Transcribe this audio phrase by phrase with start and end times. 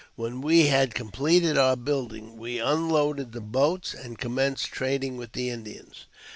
[0.15, 5.51] When we had completed our building we unloaded the boats, and commenced trading with the
[5.51, 6.07] Indians.